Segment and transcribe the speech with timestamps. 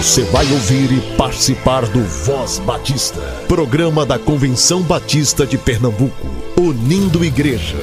[0.00, 6.26] Você vai ouvir e participar do Voz Batista, programa da Convenção Batista de Pernambuco,
[6.58, 7.76] unindo igreja.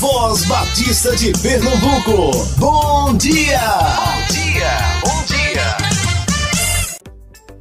[0.00, 3.60] Voz Batista de Pernambuco, bom dia!
[3.94, 5.76] Bom dia, bom dia!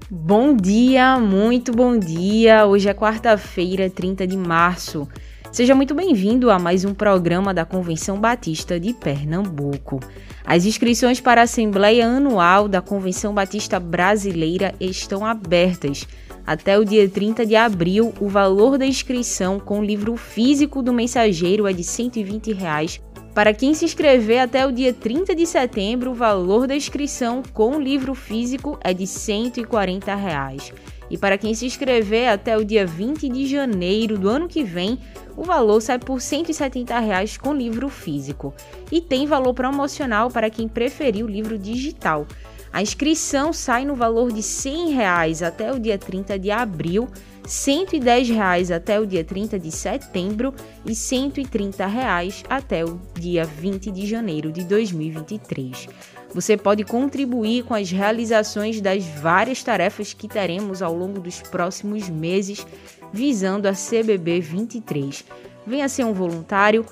[0.09, 2.65] Bom dia, muito bom dia!
[2.65, 5.07] Hoje é quarta-feira, 30 de março.
[5.51, 9.99] Seja muito bem-vindo a mais um programa da Convenção Batista de Pernambuco.
[10.45, 16.05] As inscrições para a Assembleia Anual da Convenção Batista Brasileira estão abertas.
[16.45, 21.65] Até o dia 30 de abril, o valor da inscrição com livro físico do mensageiro
[21.65, 23.01] é de 120 reais.
[23.33, 27.79] Para quem se inscrever até o dia 30 de setembro, o valor da inscrição com
[27.79, 30.73] livro físico é de 140 reais.
[31.09, 34.99] E para quem se inscrever até o dia 20 de janeiro do ano que vem,
[35.35, 38.53] o valor sai por 170 reais com livro físico.
[38.91, 42.25] E tem valor promocional para quem preferir o livro digital.
[42.71, 47.07] A inscrição sai no valor de 100 reais até o dia 30 de abril,
[47.45, 50.53] 110 reais até o dia 30 de setembro
[50.85, 55.87] e 130 reais até o dia 20 de janeiro de 2023.
[56.33, 62.09] Você pode contribuir com as realizações das várias tarefas que teremos ao longo dos próximos
[62.09, 62.65] meses,
[63.11, 65.23] visando a CBB 23.
[65.65, 66.85] Venha ser um voluntário,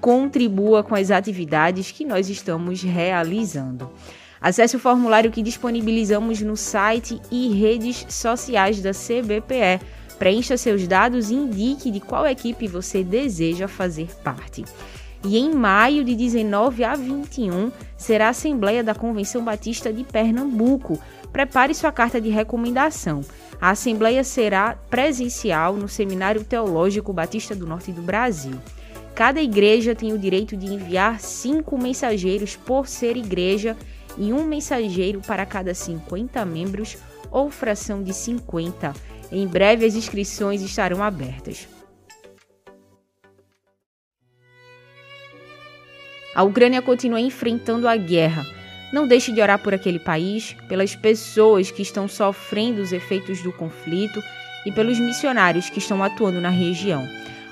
[0.00, 3.90] contribua com as atividades que nós estamos realizando.
[4.40, 9.80] Acesse o formulário que disponibilizamos no site e redes sociais da CBPE.
[10.18, 14.64] Preencha seus dados e indique de qual equipe você deseja fazer parte.
[15.24, 21.00] E em maio de 19 a 21 será a Assembleia da Convenção Batista de Pernambuco.
[21.32, 23.20] Prepare sua carta de recomendação.
[23.60, 28.58] A Assembleia será presencial no Seminário Teológico Batista do Norte do Brasil.
[29.14, 33.76] Cada igreja tem o direito de enviar cinco mensageiros por ser igreja
[34.18, 36.96] e um mensageiro para cada 50 membros
[37.30, 38.92] ou fração de 50.
[39.30, 41.68] Em breve as inscrições estarão abertas.
[46.34, 48.42] A Ucrânia continua enfrentando a guerra.
[48.92, 53.52] Não deixe de orar por aquele país, pelas pessoas que estão sofrendo os efeitos do
[53.52, 54.22] conflito
[54.64, 57.06] e pelos missionários que estão atuando na região.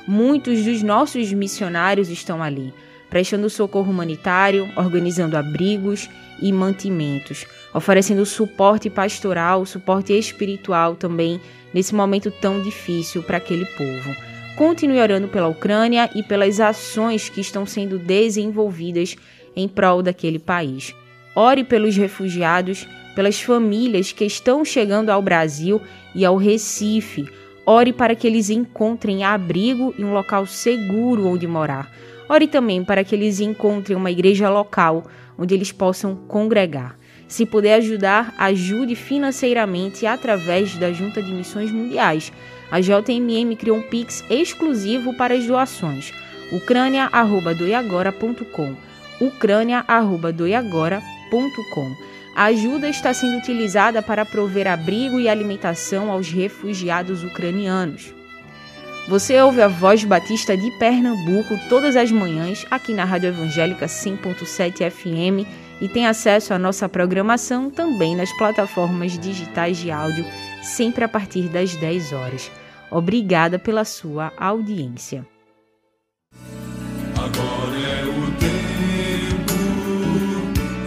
[0.07, 2.73] Muitos dos nossos missionários estão ali,
[3.11, 6.09] prestando socorro humanitário, organizando abrigos
[6.41, 11.39] e mantimentos, oferecendo suporte pastoral, suporte espiritual também
[11.73, 14.30] nesse momento tão difícil para aquele povo.
[14.61, 19.17] Continue orando pela Ucrânia e pelas ações que estão sendo desenvolvidas
[19.57, 20.95] em prol daquele país.
[21.35, 25.81] Ore pelos refugiados, pelas famílias que estão chegando ao Brasil
[26.15, 27.27] e ao Recife.
[27.65, 31.91] Ore para que eles encontrem abrigo e um local seguro onde morar.
[32.29, 35.05] Ore também para que eles encontrem uma igreja local
[35.39, 36.99] onde eles possam congregar.
[37.27, 42.31] Se puder ajudar, ajude financeiramente através da Junta de Missões Mundiais
[42.71, 46.13] a JMM criou um Pix exclusivo para as doações.
[46.53, 48.77] ucrânia@doiagora.com.
[49.21, 52.11] ucrânia@doiagora.com.
[52.35, 58.15] A ajuda está sendo utilizada para prover abrigo e alimentação aos refugiados ucranianos.
[59.09, 64.89] Você ouve a Voz Batista de Pernambuco todas as manhãs aqui na Rádio Evangélica 100.7
[64.89, 65.45] FM
[65.81, 70.25] e tem acesso à nossa programação também nas plataformas digitais de áudio,
[70.63, 72.53] sempre a partir das 10 horas.
[72.91, 75.27] Obrigada pela sua audiência.
[77.17, 79.61] Agora é o tempo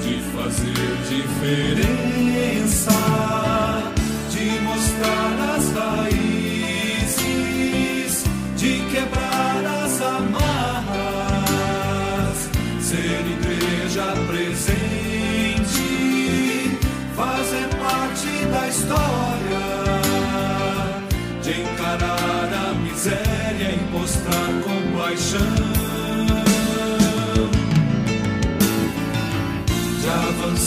[0.02, 0.74] de fazer
[1.08, 2.13] diferença,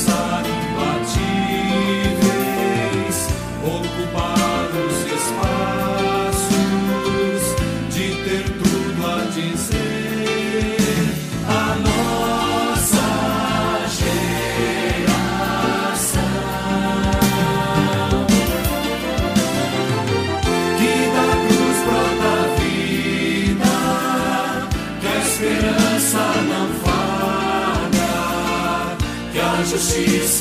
[0.07, 0.56] sun.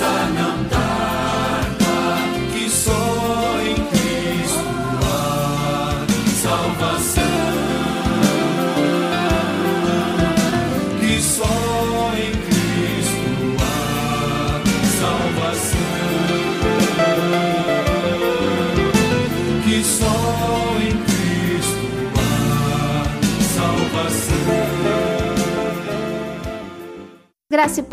[0.05, 0.54] sana.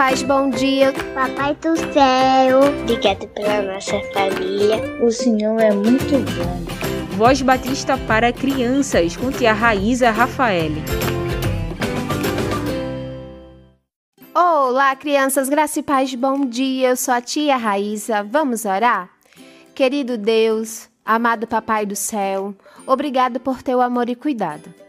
[0.02, 0.92] Graça e paz, bom dia.
[1.14, 4.76] Papai do céu, obrigado pela nossa família.
[5.00, 7.16] O Senhor é muito bom.
[7.16, 10.72] Voz Batista para crianças, com tia Raíza Rafael.
[14.34, 16.88] Olá, crianças, graça e paz, bom dia.
[16.88, 18.24] Eu sou a tia Raíza.
[18.24, 19.08] Vamos orar?
[19.74, 22.54] Querido Deus, amado Papai do céu,
[22.86, 24.82] obrigado por teu amor e cuidado.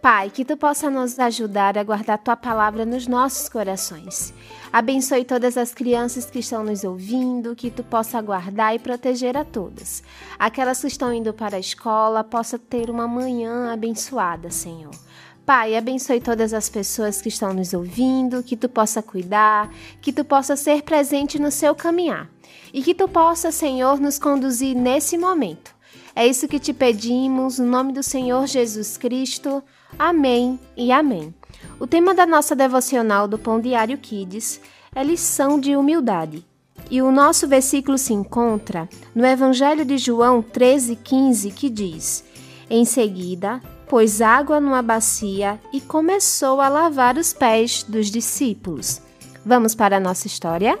[0.00, 4.32] Pai, que tu possa nos ajudar a guardar tua palavra nos nossos corações.
[4.72, 9.44] Abençoe todas as crianças que estão nos ouvindo, que tu possa guardar e proteger a
[9.44, 10.04] todas.
[10.38, 14.94] Aquelas que estão indo para a escola, possa ter uma manhã abençoada, Senhor.
[15.44, 19.68] Pai, abençoe todas as pessoas que estão nos ouvindo, que tu possa cuidar,
[20.00, 22.30] que tu possa ser presente no seu caminhar
[22.72, 25.74] e que tu possa, Senhor, nos conduzir nesse momento.
[26.14, 29.62] É isso que te pedimos, no nome do Senhor Jesus Cristo.
[29.96, 31.32] Amém e amém.
[31.78, 34.60] O tema da nossa devocional do Pão Diário Kids
[34.94, 36.44] é lição de humildade.
[36.90, 42.24] E o nosso versículo se encontra no Evangelho de João 13,15, que diz:
[42.68, 49.00] Em seguida, pôs água numa bacia e começou a lavar os pés dos discípulos.
[49.44, 50.78] Vamos para a nossa história?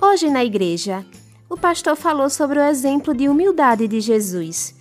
[0.00, 1.04] Hoje na igreja,
[1.48, 4.74] o pastor falou sobre o exemplo de humildade de Jesus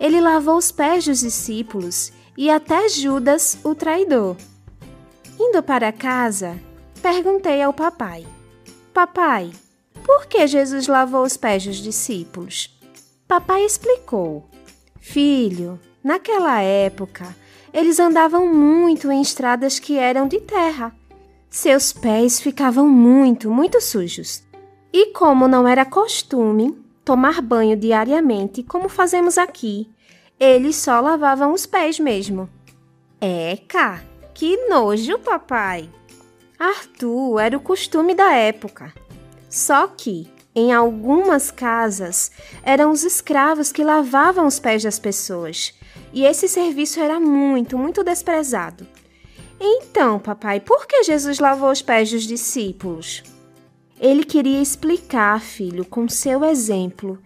[0.00, 4.34] ele lavou os pés dos discípulos e até Judas, o traidor.
[5.38, 6.58] Indo para casa,
[7.02, 8.26] perguntei ao papai:
[8.94, 9.50] Papai,
[10.02, 12.80] por que Jesus lavou os pés dos discípulos?
[13.28, 14.48] Papai explicou:
[14.98, 17.36] Filho, naquela época,
[17.72, 20.96] eles andavam muito em estradas que eram de terra.
[21.50, 24.42] Seus pés ficavam muito, muito sujos.
[24.92, 29.90] E como não era costume, tomar banho diariamente, como fazemos aqui.
[30.38, 32.48] Eles só lavavam os pés mesmo.
[33.20, 34.02] Eca,
[34.32, 35.90] que nojo, papai!
[36.58, 38.92] Arthur era o costume da época.
[39.48, 42.30] Só que, em algumas casas,
[42.62, 45.74] eram os escravos que lavavam os pés das pessoas.
[46.12, 48.86] E esse serviço era muito, muito desprezado.
[49.60, 53.22] Então, papai, por que Jesus lavou os pés dos discípulos?
[54.00, 57.18] Ele queria explicar, filho, com seu exemplo,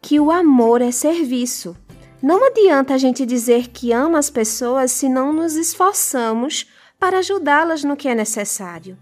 [0.00, 1.76] que o amor é serviço.
[2.22, 7.82] Não adianta a gente dizer que ama as pessoas se não nos esforçamos para ajudá-las
[7.82, 8.96] no que é necessário.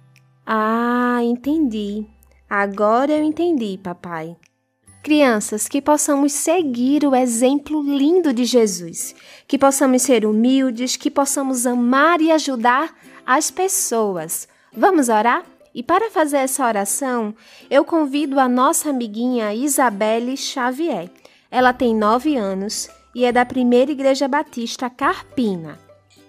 [0.46, 2.06] Ah, entendi.
[2.48, 4.34] Agora eu entendi, papai.
[5.02, 9.14] Crianças, que possamos seguir o exemplo lindo de Jesus,
[9.46, 12.94] que possamos ser humildes, que possamos amar e ajudar
[13.26, 14.48] as pessoas.
[14.74, 15.44] Vamos orar?
[15.74, 17.34] E para fazer essa oração,
[17.70, 21.08] eu convido a nossa amiguinha Isabelle Xavier.
[21.50, 25.78] Ela tem nove anos e é da Primeira Igreja Batista Carpina.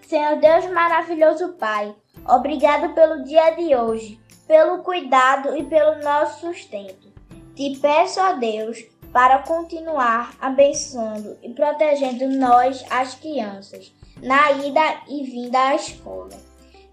[0.08, 1.96] Senhor Deus maravilhoso Pai,
[2.28, 7.12] obrigado pelo dia de hoje, pelo cuidado e pelo nosso sustento.
[7.56, 15.24] Te peço a Deus para continuar abençoando e protegendo nós, as crianças, na ida e
[15.24, 16.51] vinda à escola.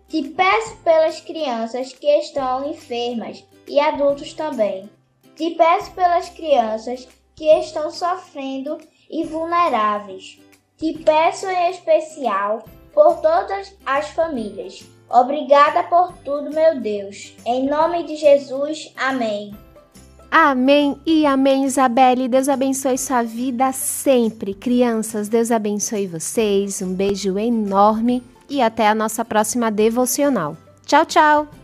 [0.08, 4.88] Te peço pelas crianças que estão enfermas e adultos também.
[5.36, 7.06] Te peço pelas crianças
[7.36, 8.78] que estão sofrendo
[9.10, 10.40] e vulneráveis.
[10.78, 14.82] Te peço em especial por todas as famílias.
[15.10, 17.34] Obrigada por tudo, meu Deus.
[17.44, 19.54] Em nome de Jesus, amém.
[20.30, 22.28] Amém e amém, Isabelle.
[22.28, 24.54] Deus abençoe sua vida sempre.
[24.54, 26.80] Crianças, Deus abençoe vocês.
[26.80, 30.56] Um beijo enorme e até a nossa próxima devocional.
[30.86, 31.57] Tchau, tchau!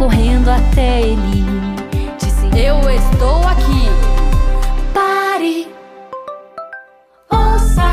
[0.00, 1.44] correndo até ele.
[2.18, 3.84] Disse: Eu estou aqui.
[4.94, 5.68] Pare,
[7.30, 7.90] ouça.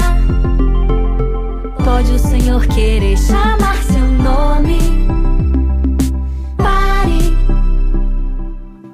[1.83, 4.79] Pode o Senhor querer chamar seu nome.
[6.55, 7.35] Pare,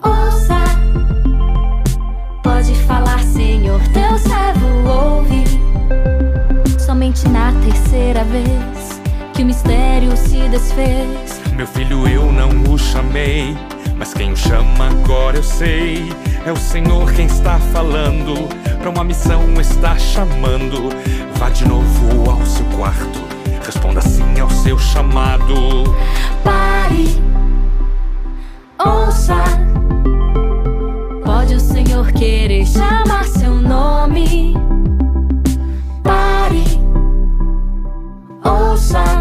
[0.03, 0.63] ouça.
[2.41, 5.43] Pode falar, Senhor, teu servo ouve.
[6.79, 8.99] Somente na terceira vez
[9.35, 11.22] que o mistério se desfez.
[11.55, 13.55] Meu filho, eu não o chamei.
[13.97, 16.11] Mas quem o chama agora eu sei.
[16.45, 18.49] É o Senhor quem está falando.
[18.79, 20.89] Para uma missão está chamando.
[21.35, 23.19] Vá de novo ao seu quarto.
[23.63, 25.83] Responda sim ao seu chamado.
[26.43, 27.21] Pare,
[28.79, 29.43] ouça.
[31.23, 34.55] Pode o Senhor querer chamar seu nome.
[36.03, 36.63] Pare,
[38.43, 39.12] ouça.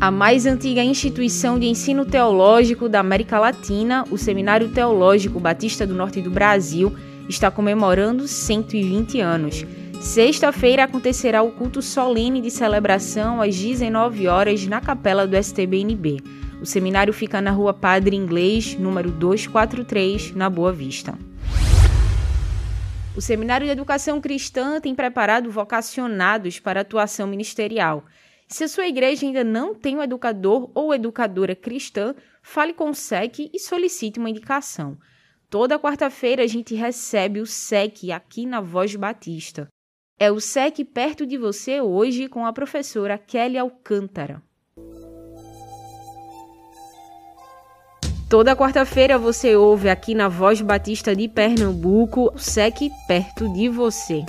[0.00, 5.94] A mais antiga instituição de ensino teológico da América Latina, o Seminário Teológico Batista do
[5.94, 6.96] Norte do Brasil,
[7.28, 9.66] está comemorando 120 anos.
[10.00, 16.22] Sexta-feira acontecerá o culto solene de celebração às 19 horas na capela do STBNB.
[16.62, 21.12] O seminário fica na rua Padre Inglês, número 243, na Boa Vista.
[23.14, 28.06] O Seminário de Educação Cristã tem preparado vocacionados para atuação ministerial.
[28.50, 32.94] Se a sua igreja ainda não tem um educador ou educadora cristã, fale com o
[32.94, 34.98] SEC e solicite uma indicação.
[35.48, 39.68] Toda quarta-feira a gente recebe o SEC aqui na Voz Batista.
[40.18, 44.42] É o SEC perto de você hoje com a professora Kelly Alcântara.
[48.28, 54.24] Toda quarta-feira você ouve aqui na Voz Batista de Pernambuco o SEC perto de você.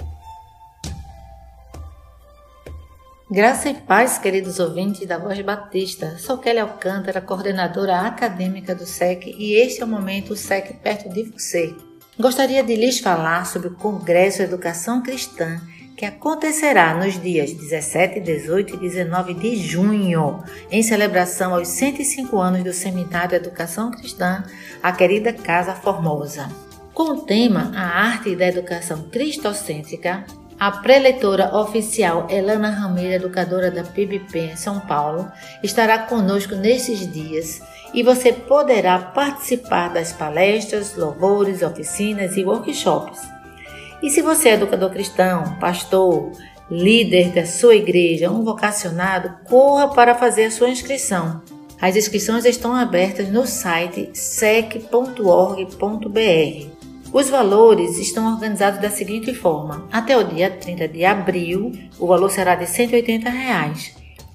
[3.32, 6.18] Graça e paz, queridos ouvintes da Voz Batista.
[6.18, 11.24] Sou Kelly Alcântara, coordenadora acadêmica do SEC, e este é o momento SEC perto de
[11.24, 11.74] você.
[12.20, 15.62] Gostaria de lhes falar sobre o Congresso Educação Cristã,
[15.96, 22.66] que acontecerá nos dias 17, 18 e 19 de junho, em celebração aos 105 anos
[22.66, 24.44] do Seminário Educação Cristã,
[24.84, 26.50] a querida Casa Formosa.
[26.94, 30.26] Com o tema A Arte da Educação Cristocêntrica,
[30.62, 35.28] a preleitora oficial Elana Rameira, educadora da PIBP em São Paulo,
[35.64, 37.60] estará conosco nesses dias
[37.96, 43.20] e você poderá participar das palestras, louvores, oficinas e workshops.
[44.04, 46.32] E se você é educador cristão, pastor,
[46.70, 51.42] líder da sua igreja, um vocacionado, corra para fazer a sua inscrição.
[51.82, 55.62] As inscrições estão abertas no site sec.org.br.
[57.14, 62.30] Os valores estão organizados da seguinte forma: até o dia 30 de abril, o valor
[62.30, 63.94] será de 180 reais.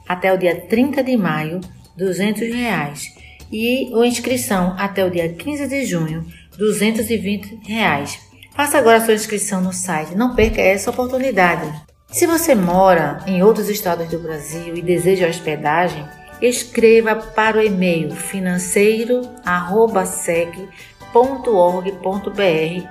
[0.08, 1.60] até o dia 30 de maio,
[1.96, 3.02] 200 reais.
[3.50, 6.24] e a inscrição até o dia 15 de junho,
[6.58, 8.18] 220 reais.
[8.54, 11.72] Faça agora sua inscrição no site, não perca essa oportunidade.
[12.10, 16.04] Se você mora em outros estados do Brasil e deseja hospedagem,
[16.40, 20.54] escreva para o e-mail financeiro@sec
[21.16, 22.86] www.org.br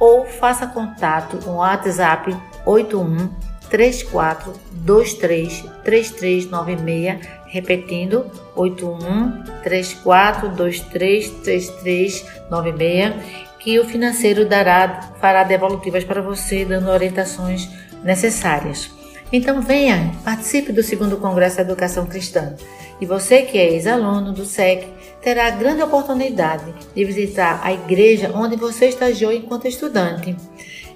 [0.00, 3.30] ou faça contato com o WhatsApp 81
[3.70, 13.14] 34 23 3396, repetindo 81 34 23 3396,
[13.58, 17.68] que o financeiro dará fará devolutivas para você dando orientações
[18.02, 18.90] necessárias.
[19.30, 22.54] Então venha, participe do segundo Congresso da Educação Cristã.
[23.00, 24.88] E você que é ex-aluno do SEC
[25.22, 30.36] terá a grande oportunidade de visitar a igreja onde você estagiou enquanto estudante.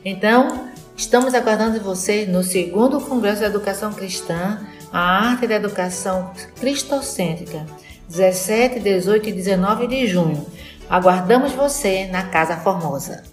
[0.04, 4.60] Então, estamos aguardando você no segundo Congresso da Educação Cristã,
[4.92, 5.00] a
[5.30, 7.66] Arte da Educação Cristocêntrica,
[8.08, 10.46] 17, 18 e 19 de junho.
[10.88, 13.31] Aguardamos você na Casa Formosa.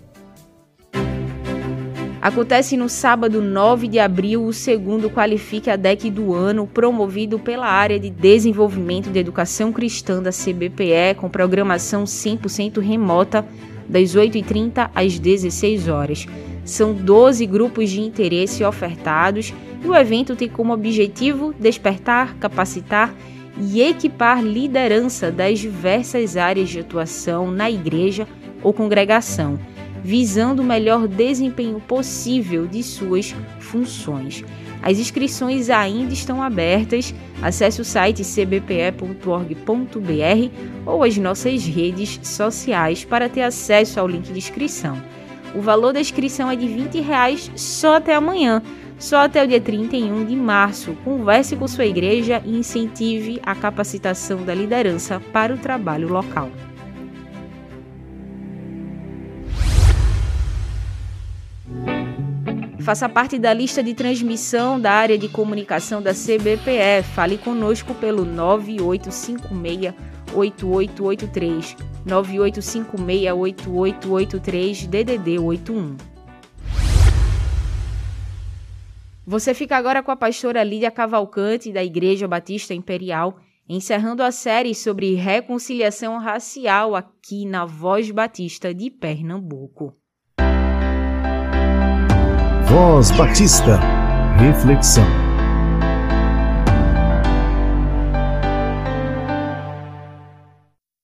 [2.21, 7.67] Acontece no sábado 9 de abril o segundo Qualifique a DEC do ano, promovido pela
[7.67, 13.45] área de desenvolvimento de educação cristã da CBPE, com programação 100% remota,
[13.87, 16.27] das 8h30 às 16 horas.
[16.65, 23.15] São 12 grupos de interesse ofertados e o evento tem como objetivo despertar, capacitar
[23.57, 28.27] e equipar liderança das diversas áreas de atuação na igreja
[28.61, 29.57] ou congregação
[30.03, 34.43] visando o melhor desempenho possível de suas funções.
[34.81, 37.13] As inscrições ainda estão abertas.
[37.41, 39.59] Acesse o site cbpe.org.br
[40.85, 45.01] ou as nossas redes sociais para ter acesso ao link de inscrição.
[45.55, 48.61] O valor da inscrição é de 20 reais só até amanhã,
[48.97, 50.95] só até o dia 31 de março.
[51.03, 56.49] Converse com sua igreja e incentive a capacitação da liderança para o trabalho local.
[62.89, 67.03] Faça parte da lista de transmissão da área de comunicação da CBPE.
[67.13, 69.93] Fale conosco pelo 9856
[70.33, 75.97] 8883 9856 8883 DDD 81.
[79.23, 84.73] Você fica agora com a pastora Lídia Cavalcante da Igreja Batista Imperial, encerrando a série
[84.73, 89.95] sobre reconciliação racial aqui na Voz Batista de Pernambuco.
[92.69, 93.79] Voz Batista.
[94.37, 95.03] Reflexão.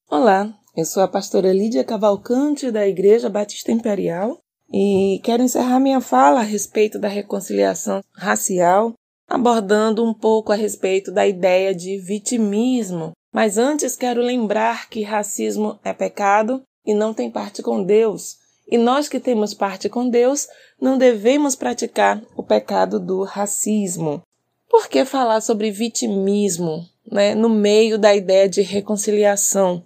[0.07, 4.37] Olá, eu sou a pastora Lídia Cavalcante da Igreja Batista Imperial
[4.71, 8.93] e quero encerrar minha fala a respeito da reconciliação racial,
[9.27, 13.13] abordando um pouco a respeito da ideia de vitimismo.
[13.33, 18.44] Mas antes quero lembrar que racismo é pecado e não tem parte com Deus.
[18.67, 20.47] E nós que temos parte com Deus
[20.81, 24.21] não devemos praticar o pecado do racismo.
[24.69, 29.83] Por que falar sobre vitimismo né, no meio da ideia de reconciliação?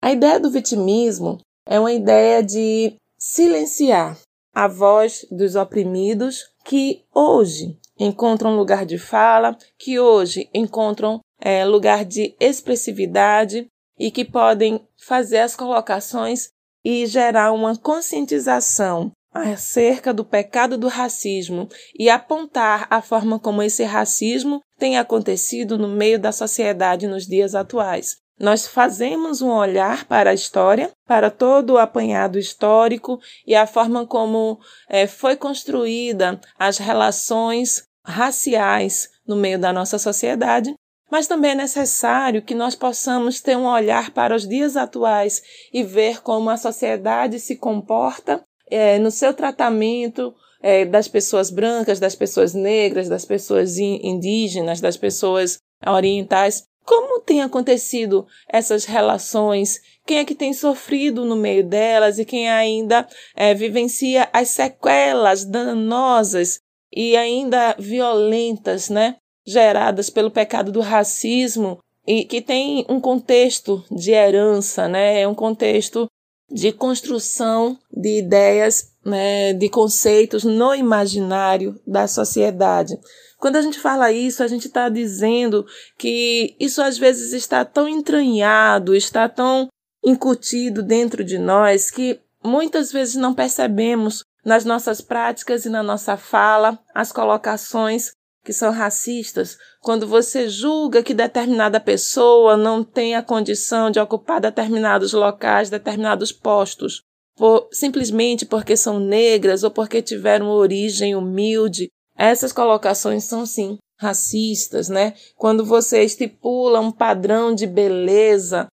[0.00, 4.18] A ideia do vitimismo é uma ideia de silenciar
[4.54, 12.04] a voz dos oprimidos que hoje encontram lugar de fala, que hoje encontram é, lugar
[12.04, 13.66] de expressividade
[13.98, 16.50] e que podem fazer as colocações
[16.84, 23.82] e gerar uma conscientização acerca do pecado do racismo e apontar a forma como esse
[23.82, 28.16] racismo tem acontecido no meio da sociedade nos dias atuais.
[28.38, 34.06] Nós fazemos um olhar para a história, para todo o apanhado histórico e a forma
[34.06, 40.74] como é, foi construída as relações raciais no meio da nossa sociedade
[41.12, 45.82] mas também é necessário que nós possamos ter um olhar para os dias atuais e
[45.82, 52.14] ver como a sociedade se comporta é, no seu tratamento é, das pessoas brancas, das
[52.14, 56.64] pessoas negras, das pessoas indígenas, das pessoas orientais.
[56.82, 59.80] Como tem acontecido essas relações?
[60.06, 65.44] Quem é que tem sofrido no meio delas e quem ainda é, vivencia as sequelas
[65.44, 69.16] danosas e ainda violentas, né?
[69.46, 75.20] Geradas pelo pecado do racismo e que tem um contexto de herança, né?
[75.20, 76.06] É um contexto
[76.50, 82.98] de construção de ideias, né, de conceitos no imaginário da sociedade.
[83.38, 85.66] Quando a gente fala isso, a gente está dizendo
[85.98, 89.68] que isso às vezes está tão entranhado, está tão
[90.04, 96.16] incutido dentro de nós que muitas vezes não percebemos nas nossas práticas e na nossa
[96.16, 98.12] fala as colocações
[98.44, 104.40] que são racistas, quando você julga que determinada pessoa não tem a condição de ocupar
[104.40, 107.02] determinados locais, determinados postos,
[107.36, 114.88] por, simplesmente porque são negras ou porque tiveram origem humilde, essas colocações são sim racistas,
[114.88, 115.14] né?
[115.36, 118.66] Quando você estipula um padrão de beleza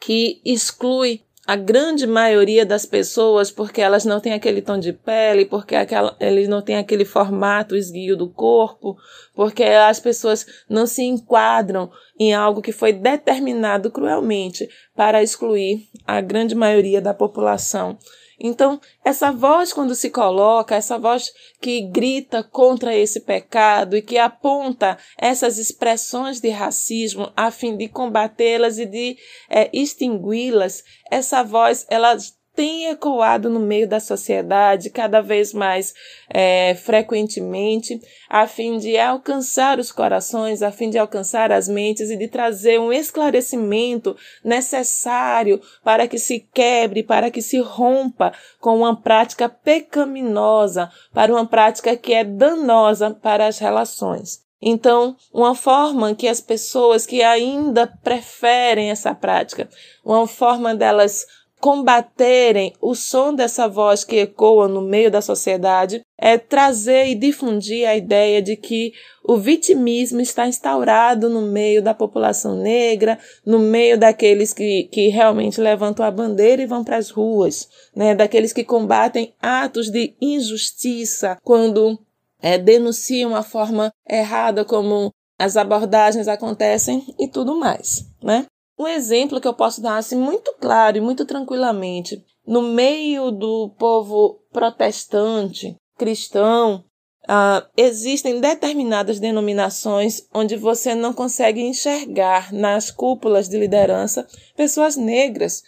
[0.00, 5.46] que exclui a grande maioria das pessoas, porque elas não têm aquele tom de pele,
[5.46, 8.96] porque aquela, eles não têm aquele formato esguio do corpo,
[9.34, 16.20] porque as pessoas não se enquadram em algo que foi determinado cruelmente para excluir a
[16.20, 17.98] grande maioria da população.
[18.40, 24.16] Então, essa voz, quando se coloca, essa voz que grita contra esse pecado e que
[24.16, 29.18] aponta essas expressões de racismo a fim de combatê-las e de
[29.50, 32.16] é, extingui-las, essa voz, ela
[32.54, 35.94] tem ecoado no meio da sociedade cada vez mais
[36.28, 42.16] é, frequentemente, a fim de alcançar os corações, a fim de alcançar as mentes e
[42.16, 49.00] de trazer um esclarecimento necessário para que se quebre, para que se rompa com uma
[49.00, 54.48] prática pecaminosa, para uma prática que é danosa para as relações.
[54.62, 59.66] Então, uma forma que as pessoas que ainda preferem essa prática,
[60.04, 61.24] uma forma delas
[61.60, 67.86] combaterem o som dessa voz que ecoa no meio da sociedade é trazer e difundir
[67.86, 68.92] a ideia de que
[69.22, 75.60] o vitimismo está instaurado no meio da população negra, no meio daqueles que, que realmente
[75.60, 78.14] levantam a bandeira e vão para as ruas, né?
[78.14, 81.98] daqueles que combatem atos de injustiça quando
[82.40, 88.46] é, denunciam a forma errada como as abordagens acontecem e tudo mais, né?
[88.80, 93.74] Um exemplo que eu posso dar assim muito claro e muito tranquilamente, no meio do
[93.78, 96.82] povo protestante, cristão,
[97.24, 105.62] Uh, existem determinadas denominações onde você não consegue enxergar nas cúpulas de liderança pessoas negras.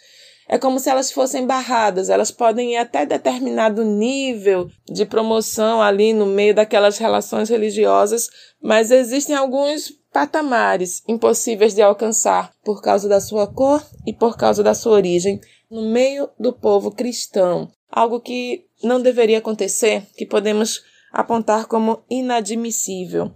[0.47, 6.13] É como se elas fossem barradas, elas podem ir até determinado nível de promoção ali
[6.13, 8.29] no meio daquelas relações religiosas,
[8.61, 14.61] mas existem alguns patamares impossíveis de alcançar por causa da sua cor e por causa
[14.61, 17.71] da sua origem no meio do povo cristão.
[17.89, 23.33] Algo que não deveria acontecer, que podemos apontar como inadmissível.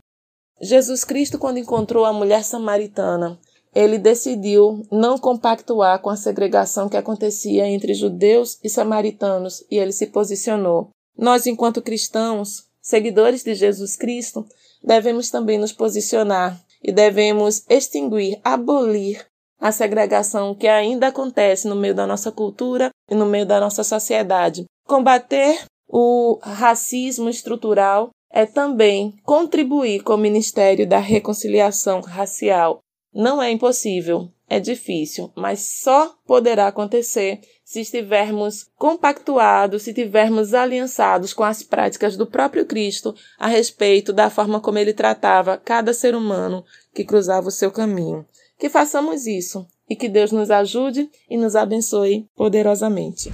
[0.59, 3.39] Jesus Cristo, quando encontrou a mulher samaritana,
[3.77, 9.91] ele decidiu não compactuar com a segregação que acontecia entre judeus e samaritanos e ele
[9.91, 10.89] se posicionou.
[11.15, 14.43] Nós, enquanto cristãos, seguidores de Jesus Cristo,
[14.83, 19.23] devemos também nos posicionar e devemos extinguir, abolir
[19.59, 23.83] a segregação que ainda acontece no meio da nossa cultura e no meio da nossa
[23.83, 24.65] sociedade.
[24.87, 32.79] Combater o racismo estrutural é também contribuir com o Ministério da Reconciliação Racial.
[33.13, 41.33] Não é impossível, é difícil, mas só poderá acontecer se estivermos compactuados, se estivermos aliançados
[41.33, 46.15] com as práticas do próprio Cristo a respeito da forma como ele tratava cada ser
[46.15, 48.25] humano que cruzava o seu caminho.
[48.57, 53.31] Que façamos isso e que Deus nos ajude e nos abençoe poderosamente.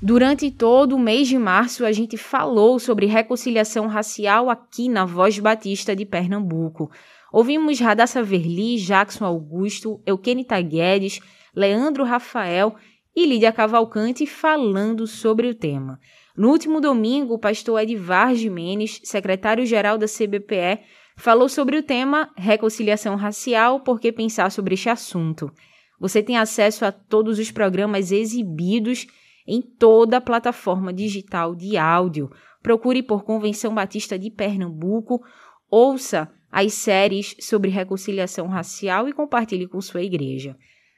[0.00, 5.38] Durante todo o mês de março, a gente falou sobre reconciliação racial aqui na Voz
[5.38, 6.90] Batista de Pernambuco.
[7.34, 11.18] Ouvimos Radassa Verli, Jackson Augusto, Eukenita Guedes,
[11.52, 12.76] Leandro Rafael
[13.12, 15.98] e Lídia Cavalcante falando sobre o tema.
[16.36, 20.84] No último domingo, o pastor Edvar Jimenez, secretário-geral da CBPE,
[21.16, 25.50] falou sobre o tema Reconciliação Racial, por que pensar sobre este assunto.
[25.98, 29.08] Você tem acesso a todos os programas exibidos
[29.44, 32.30] em toda a plataforma digital de áudio.
[32.62, 35.20] Procure por Convenção Batista de Pernambuco,
[35.68, 40.56] ouça as séries sobre reconciliação racial e compartilhe com sua igreja.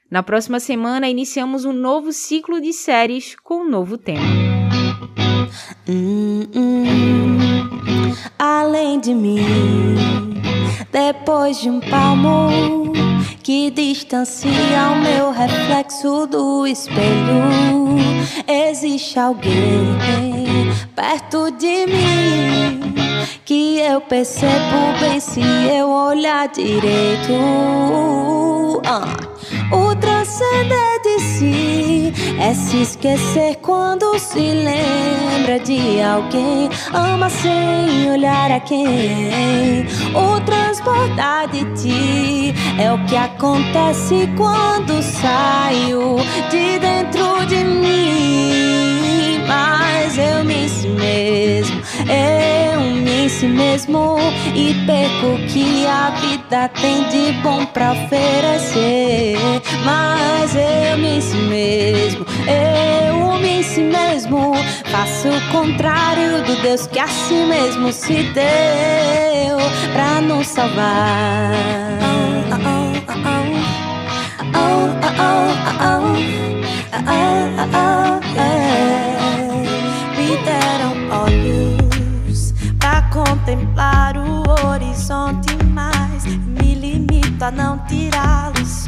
[0.09, 4.21] Na próxima semana, iniciamos um novo ciclo de séries com um novo tema.
[5.89, 7.37] Hum, hum,
[8.37, 9.43] além de mim,
[10.91, 12.93] depois de um palmo
[13.41, 14.51] que distancia
[14.93, 17.01] o meu reflexo do espelho.
[18.47, 19.97] Existe alguém
[20.95, 22.86] perto de mim
[23.45, 27.33] que eu percebo bem se eu olhar direito.
[28.85, 29.37] Ah.
[29.71, 36.69] O transcender de si é se esquecer quando se lembra de alguém.
[36.93, 39.85] Ama sem olhar a quem.
[40.13, 46.17] O transbordar de ti é o que acontece quando saio
[46.49, 49.43] de dentro de mim.
[49.47, 52.66] Mas eu me si mesmo, eu
[53.37, 54.17] si mesmo
[54.55, 59.37] e perco o que a vida tem de bom pra oferecer.
[59.85, 64.55] Mas eu me si mesmo, eu me si mesmo.
[64.85, 69.59] Faço o contrário do Deus que a si mesmo se deu
[69.93, 71.51] pra nos salvar.
[72.01, 73.27] Oh, oh, oh,
[74.55, 75.51] oh, oh, oh,
[77.05, 77.21] oh,
[78.35, 78.57] oh,
[80.17, 81.76] Me deram pra
[83.17, 88.87] contemplar o horizonte, mas me limito a não tirá-los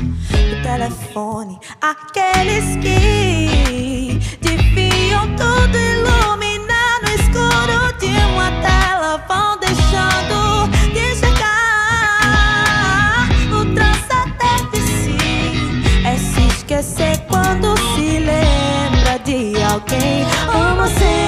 [0.61, 1.57] telefone.
[1.81, 11.39] Aqueles que deviam tudo iluminar no escuro de uma tela vão deixando de enxergar
[13.51, 15.17] o transcender de si.
[16.05, 20.23] É se esquecer quando se lembra de alguém.
[20.53, 21.18] Ama sem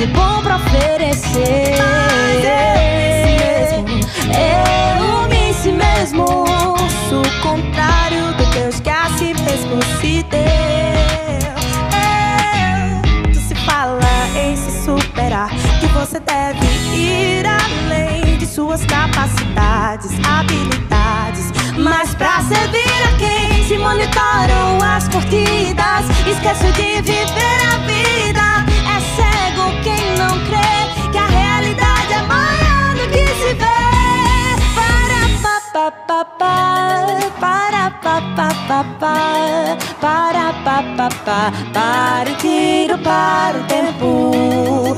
[0.00, 1.74] de bom pra oferecer.
[4.96, 6.24] Eu me si mesmo,
[7.10, 10.40] sou o contrário do Deus que a si mesmo se deu.
[13.26, 14.00] Eu, se fala
[14.42, 23.02] em se superar, que você deve ir além de suas capacidades, habilidades, mas pra servir
[23.04, 26.06] a quem se monitoram as corridas.
[26.26, 28.69] Esquece de viver a vida.
[29.82, 33.80] Quem não crê que a realidade é maior do que se vê.
[34.74, 36.56] Para pa pa pa pa
[37.40, 39.16] para pa pa pa pa
[40.00, 44.94] para pa pa pa para tiro para o tempo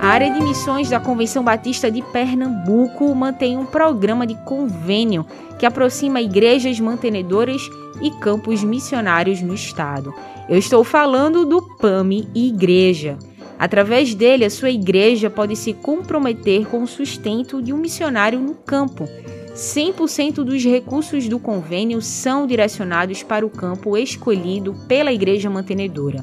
[0.00, 5.26] A área de missões da Convenção Batista de Pernambuco mantém um programa de convênio
[5.58, 7.68] que aproxima igrejas mantenedoras
[8.00, 10.14] e campos missionários no estado.
[10.48, 13.18] Eu estou falando do PAMI Igreja.
[13.58, 18.54] Através dele, a sua igreja pode se comprometer com o sustento de um missionário no
[18.54, 19.08] campo.
[19.54, 26.22] 100% dos recursos do convênio são direcionados para o campo escolhido pela igreja mantenedora.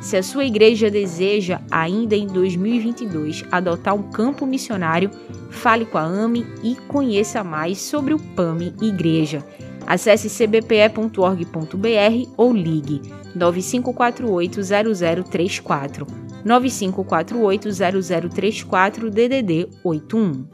[0.00, 5.10] Se a sua igreja deseja, ainda em 2022, adotar um campo missionário,
[5.50, 9.44] fale com a AME e conheça mais sobre o PAMI Igreja.
[9.86, 13.00] Acesse cbpe.org.br ou ligue
[13.34, 20.46] 9548 0034 95480034 DDD 81.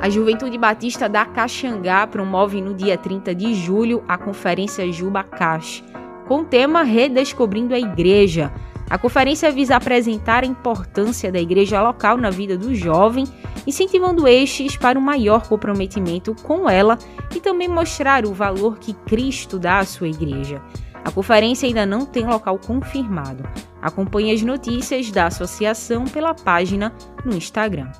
[0.00, 5.84] A Juventude Batista da Caxangá promove no dia 30 de julho a Conferência Juba Cash,
[6.26, 8.50] com o tema Redescobrindo a Igreja.
[8.88, 13.24] A conferência visa apresentar a importância da igreja local na vida do jovem,
[13.64, 16.98] incentivando estes para um maior comprometimento com ela
[17.32, 20.60] e também mostrar o valor que Cristo dá à sua igreja.
[21.04, 23.42] A conferência ainda não tem local confirmado.
[23.80, 26.92] Acompanhe as notícias da associação pela página
[27.24, 27.90] no Instagram.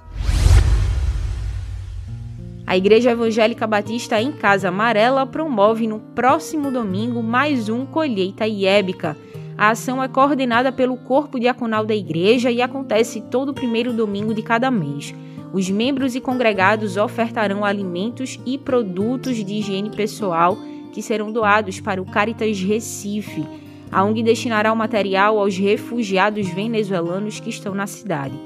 [2.66, 9.16] A Igreja Evangélica Batista em Casa Amarela promove no próximo domingo mais um Colheita Iébica.
[9.58, 14.42] A ação é coordenada pelo Corpo Diaconal da Igreja e acontece todo primeiro domingo de
[14.42, 15.12] cada mês.
[15.52, 20.56] Os membros e congregados ofertarão alimentos e produtos de higiene pessoal
[20.92, 23.44] que serão doados para o Caritas Recife.
[23.90, 28.38] A ONG destinará o material aos refugiados venezuelanos que estão na cidade.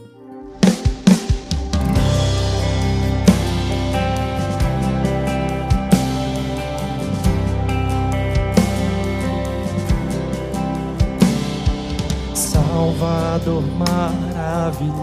[13.02, 14.94] Salvador maravilhoso,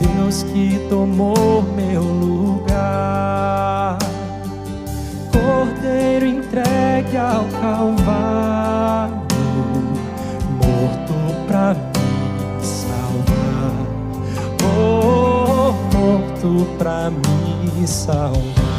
[0.00, 2.78] Deus que tomou meu lugar,
[5.30, 9.14] Cordeiro entregue ao Calvário,
[10.58, 11.14] morto
[11.46, 13.76] pra me salvar,
[14.76, 18.71] oh, morto pra me salvar.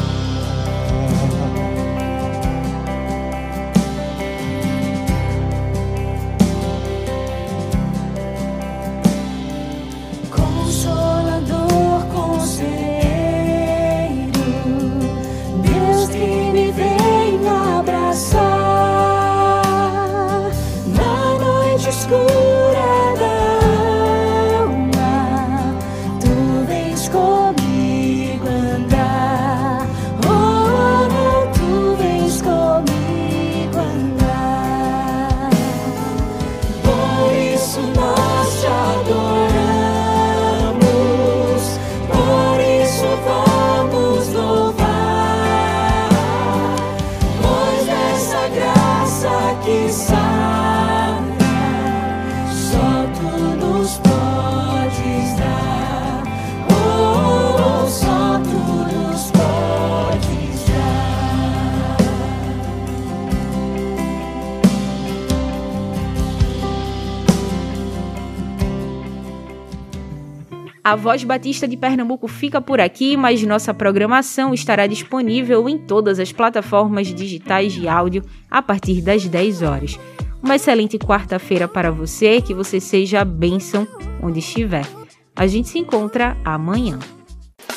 [70.94, 76.20] A Voz Batista de Pernambuco fica por aqui, mas nossa programação estará disponível em todas
[76.20, 79.98] as plataformas digitais de áudio a partir das 10 horas.
[80.40, 83.88] Uma excelente quarta-feira para você, que você seja a bênção
[84.22, 84.86] onde estiver.
[85.34, 87.00] A gente se encontra amanhã.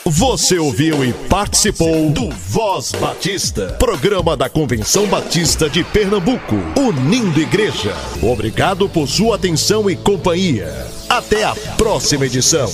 [0.06, 7.95] Você ouviu e participou do Voz Batista, programa da Convenção Batista de Pernambuco, unindo igreja.
[8.21, 10.71] Obrigado por sua atenção e companhia.
[11.10, 12.69] Até a próxima edição.